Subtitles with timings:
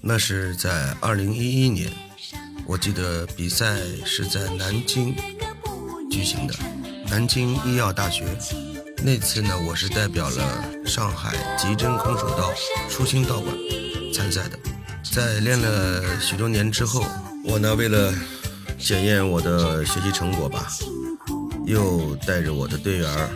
[0.00, 1.90] 那是在二零一一年，
[2.66, 5.14] 我记得比赛是在南京
[6.10, 6.54] 举行的，
[7.10, 8.24] 南京医药大学。
[9.02, 12.52] 那次呢，我是代表了上海极真空手道
[12.88, 13.54] 初心道馆
[14.14, 14.58] 参赛的。
[15.12, 17.04] 在练了许多年之后，
[17.44, 18.14] 我呢为了
[18.78, 20.68] 检验我的学习成果吧，
[21.66, 23.30] 又带着我的队员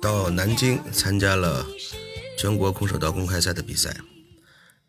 [0.00, 1.66] 到南京参加了
[2.38, 3.94] 全国空手道公开赛的比赛。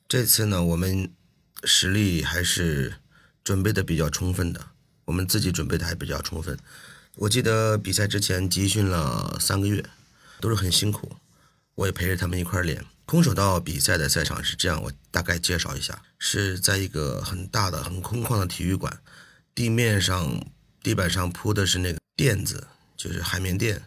[0.08, 1.12] 这次呢，我们
[1.64, 2.96] 实力还是
[3.44, 4.68] 准备的比较充分的，
[5.06, 6.58] 我们自己准备的还比较充分。
[7.16, 9.84] 我记得比赛之前集训了三个月，
[10.40, 11.16] 都是很辛苦，
[11.74, 12.86] 我也陪着他们一块练。
[13.08, 19.02] 空手道比赛的赛场是这样，我大概介绍一下，是在一个很大的、很空旷的体育馆，
[19.56, 20.46] 地面上、
[20.84, 23.82] 地板上铺的是那个垫子，就是海绵垫，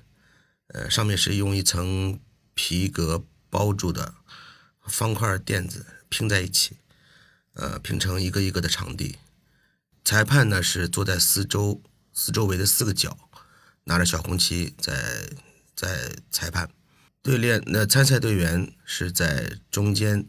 [0.69, 2.19] 呃，上面是用一层
[2.55, 4.15] 皮革包住的
[4.89, 5.87] 方块垫子。
[6.11, 6.79] 拼在一起，
[7.53, 9.19] 呃，拼成一个一个的场地。
[10.03, 11.83] 裁判呢是坐在四周
[12.15, 13.15] 四周围的四个角，
[13.85, 15.29] 拿着小红旗在
[15.77, 16.71] 在裁判。
[17.23, 20.27] 队练那参赛队员是在中间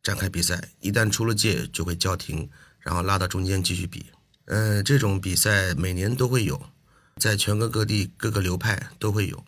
[0.00, 2.48] 展开比赛，一旦出了界就会叫停，
[2.78, 4.06] 然后拉到中间继续比。
[4.44, 6.70] 嗯，这种比赛每年都会有，
[7.16, 9.44] 在全国各地各个流派都会有。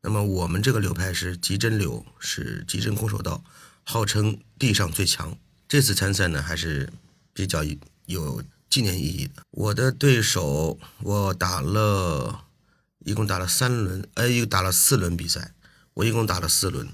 [0.00, 3.44] 那么我们这个流派是极真流，是极真空手道。
[3.90, 6.92] 号称地上最强，这次参赛呢还是
[7.32, 7.64] 比较
[8.06, 9.42] 有纪念意义的。
[9.50, 12.44] 我的对手，我打了
[13.00, 15.54] 一共打了三轮，哎，又打了四轮比赛，
[15.94, 16.86] 我一共打了四轮，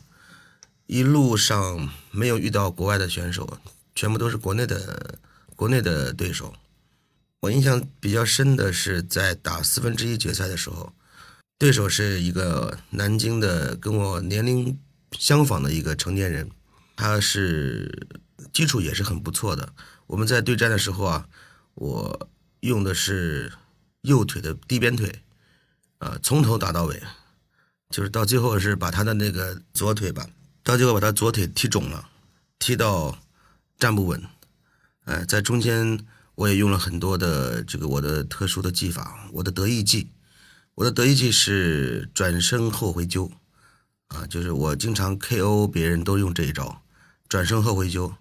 [0.86, 3.58] 一路上没有遇到国外的选手，
[3.94, 5.18] 全部都是国内的
[5.54, 6.54] 国内的对手。
[7.40, 10.94] 我印象比较深的是在打四分之一决赛的时候，
[11.58, 14.78] 对手是一个南京的跟我年龄
[15.18, 16.50] 相仿的一个成年人。
[16.96, 18.08] 他是
[18.52, 19.72] 基础也是很不错的。
[20.06, 21.28] 我们在对战的时候啊，
[21.74, 22.28] 我
[22.60, 23.52] 用的是
[24.02, 25.22] 右腿的低边腿，
[25.98, 27.02] 啊，从头打到尾，
[27.90, 30.26] 就是到最后是把他的那个左腿吧，
[30.62, 32.08] 到最后把他左腿踢肿了，
[32.58, 33.18] 踢到
[33.78, 34.24] 站不稳。
[35.04, 40.10] 哎，在中间我也用了很多的这个我的特殊的技法，我的得意技，
[40.76, 43.30] 我的得意技是转身后回揪，
[44.08, 46.82] 啊，就是我经常 KO 别人都用这一招。
[47.28, 48.14] 转身后回揪，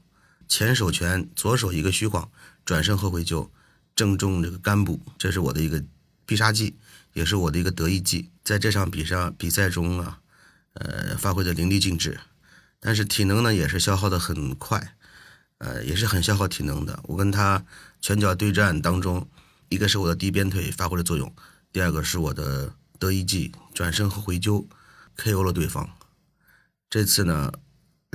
[0.48, 2.30] 前手拳，左手一个虚晃，
[2.66, 3.52] 转身后回揪，
[3.96, 5.84] 正中这个肝部，这是我的一个
[6.26, 6.76] 必杀技，
[7.14, 8.32] 也是我的一个得意技。
[8.44, 10.20] 在这场比赛比赛中啊，
[10.74, 12.20] 呃，发挥的淋漓尽致，
[12.80, 14.96] 但是体能呢也是消耗的很快，
[15.60, 17.00] 呃，也是很消耗体能的。
[17.04, 17.64] 我跟他
[18.02, 19.30] 拳脚对战当中，
[19.70, 21.32] 一个是我的低鞭腿发挥了作用，
[21.72, 24.68] 第二个是我的得意技，转身后回揪
[25.16, 25.88] ，KO 了对方。
[26.90, 27.52] 这次呢。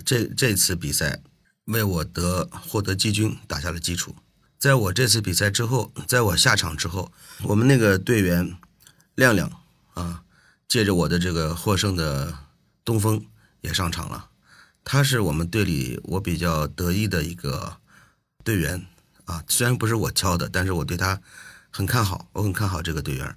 [0.05, 1.21] 这这次比赛
[1.67, 4.15] 为我得获得季军打下了基础。
[4.59, 7.11] 在我这次比赛之后，在我下场之后，
[7.45, 8.57] 我们那个队员
[9.15, 9.51] 亮亮
[9.95, 10.23] 啊，
[10.69, 12.37] 借着我的这个获胜的
[12.85, 13.25] 东风
[13.63, 14.29] 也上场了。
[14.85, 17.79] 他是我们队里我比较得意的一个
[18.45, 18.87] 队员
[19.25, 21.21] 啊，虽然不是我教的，但是我对他
[21.71, 23.37] 很看好，我很看好这个队员。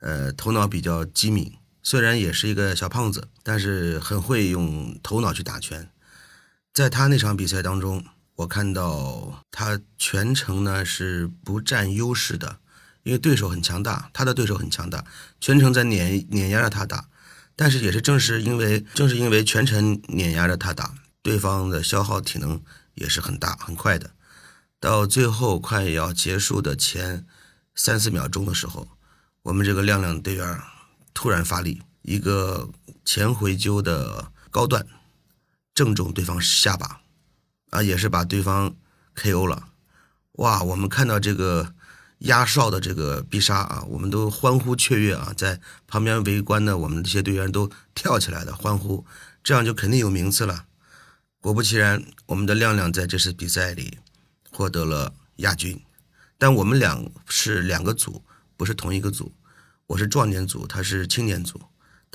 [0.00, 5.90] 呃，头脑比较机敏，虽然也是一个小胖子，但是很会用头脑去打拳。
[6.74, 8.04] 在他那场比赛当中，
[8.34, 12.58] 我看到他全程呢是不占优势的，
[13.04, 15.04] 因为对手很强大，他的对手很强大，
[15.40, 17.08] 全程在碾碾压着他打。
[17.54, 20.92] 但是也是正是因为正是因为全程碾压着他打，
[21.22, 22.60] 对方的消耗体能
[22.94, 24.10] 也是很大很快的。
[24.80, 27.24] 到最后快要结束的前
[27.76, 28.88] 三四秒钟的时候，
[29.44, 30.60] 我们这个亮亮队员
[31.14, 32.68] 突然发力，一个
[33.04, 34.84] 前回揪的高段。
[35.74, 37.00] 正中对方下巴，
[37.70, 38.76] 啊，也是把对方
[39.16, 39.70] KO 了，
[40.34, 40.62] 哇！
[40.62, 41.74] 我们看到这个
[42.18, 49.04] 压哨的这个必杀啊，我们都欢呼雀跃啊，在旁边围观的我们这些队员都跳起来的欢呼，
[49.42, 50.66] 这样就肯定有名次了。
[51.40, 53.98] 果不其然，我们的亮亮在这次比赛里
[54.50, 55.82] 获得了亚军，
[56.38, 58.22] 但我们俩是两个组，
[58.56, 59.34] 不是同一个组，
[59.88, 61.60] 我是壮年组，他是青年组。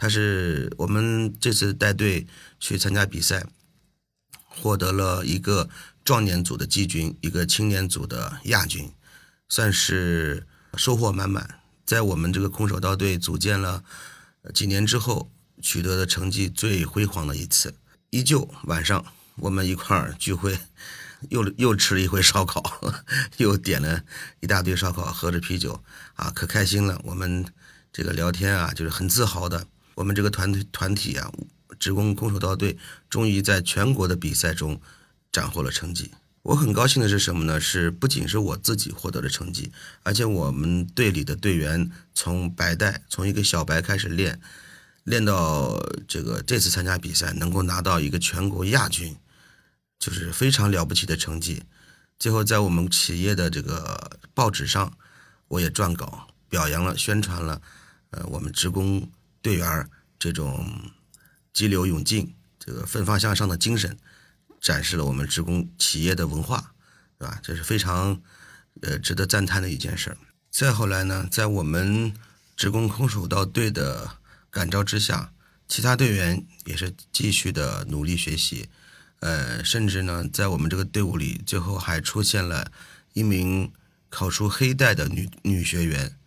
[0.02, 2.26] 他是我们这次带队
[2.58, 3.46] 去参加比赛，
[4.46, 5.70] 获得了一个
[6.06, 8.94] 壮年组的季军，一个青年组的亚军，
[9.50, 11.60] 算是收获满满。
[11.86, 13.84] 在我们这个空手道队组建了
[14.54, 15.30] 几年之后，
[15.62, 17.76] 取得的成绩最辉煌的一次。
[18.12, 19.06] 依旧晚上
[19.36, 20.58] 我们一块儿聚会，
[21.28, 22.64] 又又吃了一回烧烤，
[23.36, 24.02] 又点了
[24.40, 27.02] 一大堆烧烤，喝着啤酒，啊，可开心了。
[27.04, 27.46] 我们
[27.92, 29.68] 这个聊天啊，就是很自豪的。
[30.00, 31.30] 我们这个团队团体啊，
[31.78, 32.78] 职工空手道队
[33.10, 34.80] 终于在全国的比赛中
[35.30, 36.10] 斩获了成绩。
[36.42, 37.60] 我很高兴的是什么呢？
[37.60, 39.74] 是不仅是我自己获得了成绩，
[40.04, 44.40] 而且我们队里的队员从白带，从一个小白开始练，
[45.04, 49.18] 练到这个这次参加比赛能够拿到一个全国亚军，
[50.00, 51.64] 就是非常了不起的成绩。
[52.18, 54.94] 最后在我们企业的这个报纸上，
[55.50, 57.62] 我也撰稿表扬了、宣传了，
[58.12, 60.92] 呃，我们职工队员这种
[61.54, 63.98] 激流勇进、这个奋发向上的精神。
[64.62, 66.74] 展示了我们职工企业的文化，
[67.18, 67.40] 对吧？
[67.42, 68.22] 这是非常
[68.82, 70.18] 呃值得赞叹的一件事儿。
[70.52, 72.14] 再后来呢，在我们
[72.58, 74.18] 职工空手道队的
[74.52, 75.32] 感召之下，
[75.66, 78.68] 其他队员也是继续的努力学习，
[79.22, 82.70] 呃，甚至呢，在我们这个队伍里，最后还出现了
[83.14, 83.72] 一名
[84.10, 86.19] 考出黑带的女女学员，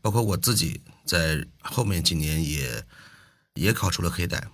[0.00, 2.84] 包括我自己在后面几年也
[3.54, 4.48] 也考出了黑带，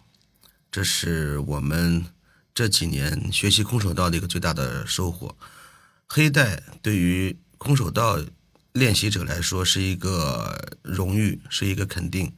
[0.70, 2.06] 这是我们。
[2.56, 5.36] 这几年学习空手道的一个最大的收获，
[6.06, 8.18] 黑带对于空手道
[8.72, 12.32] 练习者来说是一个荣誉，是一个肯定，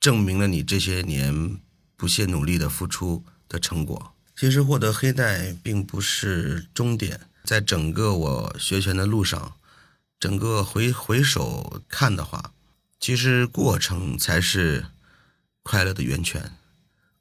[0.00, 1.56] 证明了你这些年
[1.96, 4.12] 不懈努力的付出的成果。
[4.34, 9.54] 其实获得黑带并不是终点，在整个我学拳的路上，
[10.24, 12.54] 整个回回首看的话，
[12.98, 14.86] 其实过程才是
[15.62, 16.56] 快乐的源泉，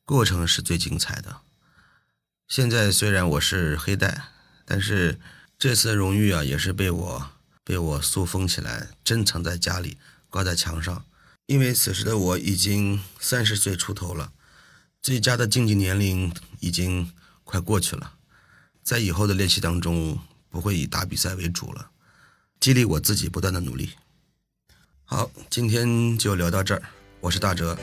[0.06, 1.42] 过程是最精彩的。
[2.48, 4.30] 现在虽然我是黑带，
[4.64, 5.20] 但是
[5.60, 7.32] 这次荣誉啊，也是被我
[7.66, 9.98] 被我塑封起来，珍藏在家里，
[10.30, 11.04] 挂在墙上。
[11.48, 14.32] 因为此时的我已经三十岁出头了，
[15.02, 17.12] 最佳的竞技年龄已经
[17.44, 18.14] 快过去了，
[18.82, 21.90] 在以后的练习当中，不会以打比赛为主了，
[22.64, 23.90] 激励我自己不断的努力。
[25.04, 26.82] 好，今天就聊到这儿，
[27.20, 27.78] 我是大哲。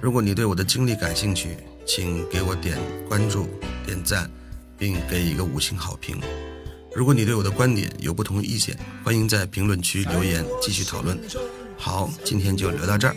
[0.00, 2.78] 如果你对我的经历感兴趣，请给我点
[3.08, 3.48] 关注、
[3.84, 4.30] 点赞，
[4.78, 6.20] 并给一个五星好评。
[6.94, 11.18] 如果你对我的观点有不同意见，欢迎在评论区留言继续讨论。
[11.76, 13.16] 好，今天就聊到这儿。